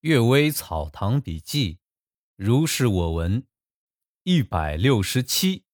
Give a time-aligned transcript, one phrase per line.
[0.00, 1.74] 阅微草堂笔记》，
[2.34, 3.46] 如是我闻，
[4.22, 5.66] 一百六十七。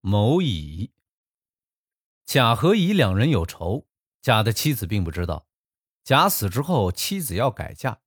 [0.00, 0.92] 某乙，
[2.24, 3.88] 甲和乙两人有仇，
[4.22, 5.48] 甲的妻子并不知道。
[6.04, 8.00] 甲死之后，妻子要改嫁，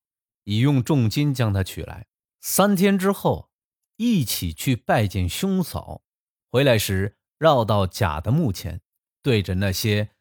[0.45, 2.07] 乙用重金将她娶来。
[2.39, 3.51] 三天之后，
[3.97, 6.01] 一起去拜见兄嫂，
[6.49, 8.79] 回来时绕到甲的墓前，
[9.21, 10.11] 对着那些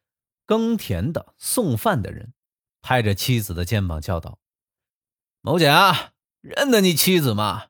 [0.44, 2.34] 耕田的、送饭的人。
[2.82, 4.38] 拍着妻子的肩膀叫道
[5.42, 7.68] ：“某甲，认得你妻子吗？”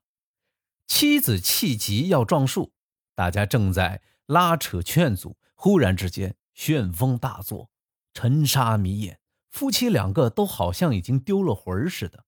[0.86, 2.72] 妻子气急要撞树，
[3.14, 7.70] 大家正在拉扯劝阻，忽然之间旋风大作，
[8.12, 9.20] 尘沙迷眼，
[9.50, 12.24] 夫妻两个都好像已经丢了魂似的。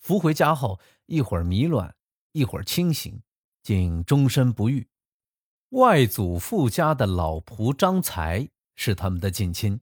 [0.00, 1.94] 扶回家后，一会儿迷乱，
[2.32, 3.22] 一会儿清醒，
[3.62, 4.88] 竟终身不愈。
[5.70, 9.80] 外祖父家的老仆张才是他们的近亲，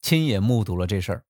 [0.00, 1.24] 亲眼目睹了这事儿。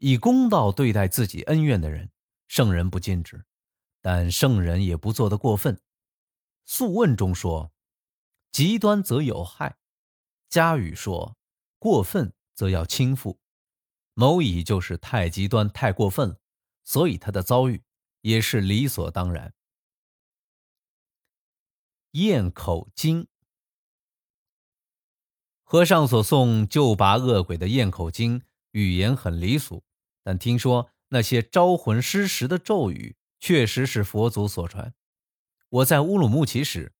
[0.00, 2.10] 以公道对待自己恩怨的人，
[2.48, 3.44] 圣人不禁止，
[4.00, 5.76] 但圣人也不做得过分。
[6.64, 7.70] 《素问》中说
[8.50, 9.76] ：“极端则有害。”
[10.48, 11.36] 家语说
[11.78, 13.36] ：“过分则要倾覆。”
[14.14, 16.40] 某乙就是太极端、太过分了，
[16.82, 17.82] 所以他的遭遇
[18.22, 19.52] 也是理所当然。
[22.12, 23.28] 咽口经，
[25.62, 29.84] 和尚所诵救拔恶鬼的咽口经，语言很离俗。
[30.22, 34.94] 但听说那些招魂失时的咒语确实是佛祖所传。
[35.68, 36.92] 我在乌鲁木齐时，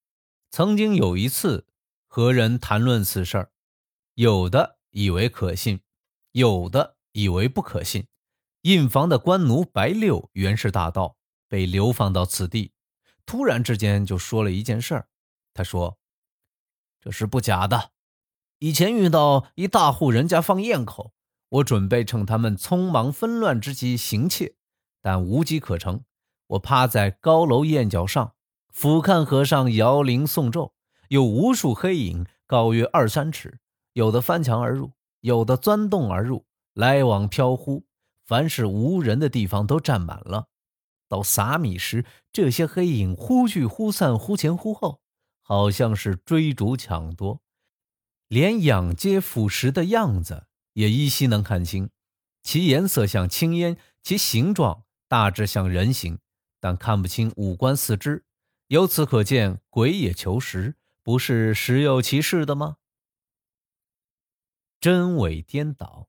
[0.50, 1.66] 曾经有一次
[2.06, 3.52] 和人谈论此事儿，
[4.14, 5.80] 有的以为可信，
[6.32, 8.06] 有的以为不可信。
[8.62, 11.16] 印房的官奴白六原是大盗，
[11.48, 12.72] 被流放到此地，
[13.24, 15.08] 突然之间就说了一件事儿。
[15.54, 15.98] 他说
[17.00, 17.92] ：“这是不假的，
[18.58, 21.12] 以前遇到一大户人家放焰口。”
[21.50, 24.54] 我准备趁他们匆忙纷乱之机行窃，
[25.02, 26.02] 但无机可乘。
[26.46, 28.34] 我趴在高楼檐角上，
[28.72, 30.72] 俯瞰和尚摇铃诵咒，
[31.08, 33.58] 有无数黑影，高约二三尺，
[33.92, 36.44] 有的翻墙而入，有的钻洞而入，
[36.74, 37.84] 来往飘忽。
[38.24, 40.46] 凡是无人的地方都占满了。
[41.08, 45.00] 到撒米时，这些黑影忽聚忽散，忽前忽后，
[45.42, 47.40] 好像是追逐抢夺，
[48.28, 50.46] 连仰街腐蚀的样子。
[50.80, 51.90] 也依稀能看清，
[52.42, 56.18] 其颜色像青烟，其形状大致像人形，
[56.58, 58.24] 但看不清五官四肢。
[58.68, 62.78] 由此可见，鬼也求实，不是实有其事的吗？
[64.80, 66.08] 真伪颠倒。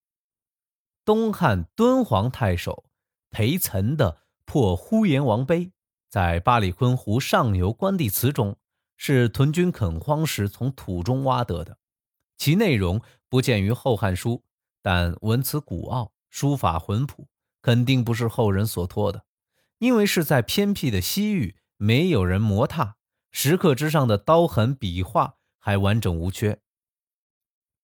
[1.04, 2.86] 东汉敦煌太守
[3.30, 4.14] 裴岑的
[4.46, 5.66] 《破呼延王碑》
[6.08, 8.56] 在八里坤湖上游关帝祠中，
[8.96, 11.78] 是屯军垦荒时从土中挖得的，
[12.38, 14.36] 其内容不见于《后汉书》。
[14.82, 17.28] 但文辞古奥，书法浑朴，
[17.62, 19.26] 肯定不是后人所托的，
[19.78, 22.96] 因为是在偏僻的西域，没有人磨拓，
[23.32, 26.60] 石刻之上的刀痕笔画还完整无缺。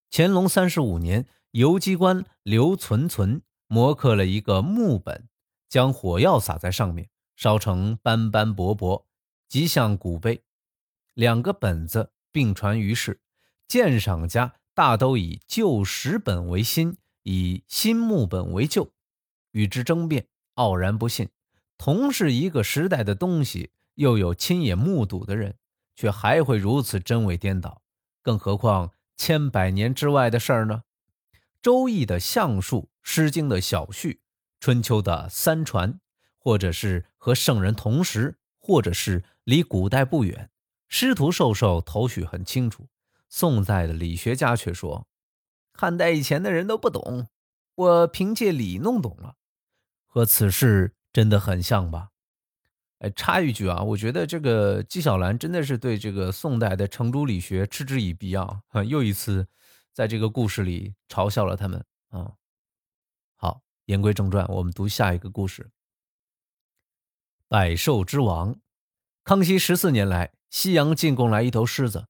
[0.09, 5.27] 乾隆三十五年，游击官刘存存磨刻了一个木本，
[5.69, 9.05] 将火药撒在上面，烧成斑斑驳驳，
[9.49, 10.43] 极像古碑。
[11.13, 13.19] 两个本子并传于世，
[13.67, 14.56] 鉴赏家。
[14.77, 18.91] 大都以旧石本为新，以新木本为旧，
[19.49, 21.29] 与之争辩，傲然不信。
[21.79, 25.55] 同是一个时代的东西，又有亲眼目睹的人，
[25.95, 27.81] 却还会如此真伪颠倒。
[28.21, 30.83] 更何况千百年之外的事儿呢？
[31.59, 34.13] 《周易》的象数，《诗经》的小序，
[34.59, 35.99] 《春秋》的三传，
[36.38, 40.51] 或者是和圣人同时，或者是离古代不远，
[40.88, 42.88] 师徒授受，头绪很清楚。
[43.29, 45.07] 宋代的理学家却说，
[45.73, 47.27] 汉代以前的人都不懂，
[47.75, 49.35] 我凭借理弄懂了，
[50.05, 52.09] 和此事真的很像吧？
[52.99, 59.47] 哎，插一句啊，我觉得这个纪晓岚真的是对这个宋代的程朱理学嗤之以鼻啊，又一次
[59.94, 62.33] 在这个故事里嘲笑了他们啊。
[63.35, 65.69] 好，言归正传，我们读下一个故事。
[67.47, 68.59] 百兽之王，
[69.24, 72.07] 康熙十四年来，西洋进贡来一头狮子。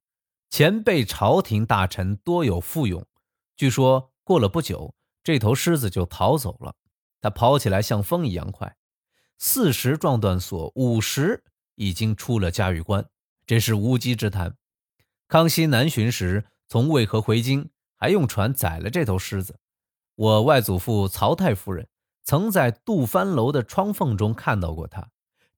[0.50, 3.04] 前辈朝廷大臣多有附庸，
[3.56, 6.76] 据说过了不久，这头狮子就逃走了。
[7.20, 8.78] 它跑起来像风一样快，
[9.38, 11.44] 四十撞断锁，五十
[11.76, 13.06] 已经出了嘉峪关，
[13.46, 14.56] 真是无稽之谈。
[15.28, 19.60] 康熙南巡时，从渭河回京，还用船载了这头狮子。
[20.16, 21.88] 我外祖父曹太夫人
[22.24, 25.10] 曾在杜帆楼的窗缝中看到过它。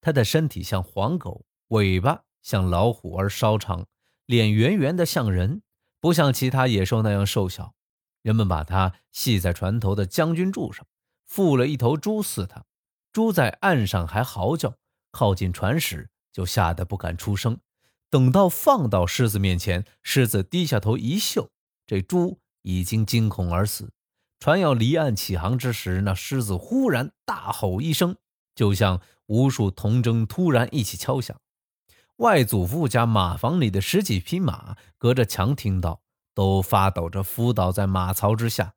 [0.01, 3.85] 它的身体像黄狗，尾巴像老虎而稍长。
[4.29, 5.63] 脸圆圆的像人，
[5.99, 7.73] 不像其他野兽那样瘦小。
[8.21, 10.85] 人们把它系在船头的将军柱上，
[11.25, 12.67] 附了一头猪似的。
[13.11, 14.75] 猪在岸上还嚎叫，
[15.09, 17.57] 靠近船时就吓得不敢出声。
[18.11, 21.49] 等到放到狮子面前，狮子低下头一嗅，
[21.87, 23.91] 这猪已经惊恐而死。
[24.39, 28.15] 船要离岸起航之时，那狮子忽然大吼一声，
[28.53, 31.35] 就像无数铜钟突然一起敲响。
[32.19, 36.01] 外祖父家马房里的十几匹马，隔着墙听到，
[36.33, 38.73] 都发抖着伏倒在马槽之下。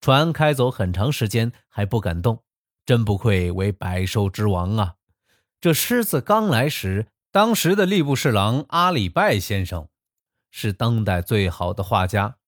[0.00, 2.42] 船开走很长时间还不敢动，
[2.86, 4.94] 真不愧为百兽之王啊！
[5.60, 9.88] 这狮子刚来时，当时的吏部侍郎阿里拜先生
[10.50, 12.38] 是当代最好的画家，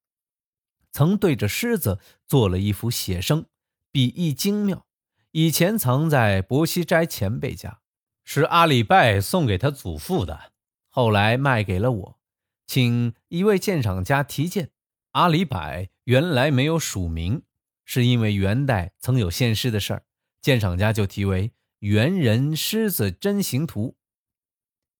[0.93, 3.45] 曾对着狮子做了一幅写生，
[3.93, 4.87] 笔意精妙。
[5.33, 7.81] 以前藏在伯西斋前辈家，
[8.31, 10.53] 是阿里拜送给他祖父的，
[10.91, 12.21] 后来卖给了我，
[12.67, 14.71] 请一位鉴赏家提鉴。
[15.13, 17.45] 阿里拜原来没有署名。
[17.87, 20.05] 是因为元代曾有献诗的事儿，
[20.43, 21.49] 鉴赏家就题为
[21.79, 23.93] 《元人狮子真形图》。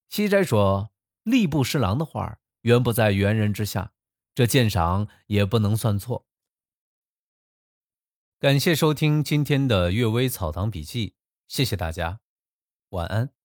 [0.09, 0.91] 西斋说，
[1.23, 3.93] 吏部侍郎的画原不在元人之下，
[4.33, 6.25] 这鉴赏也不能算错。
[8.39, 11.09] 感谢收听今天的《阅微草堂笔记》，
[11.47, 12.21] 谢谢大家，
[12.89, 13.38] 晚安。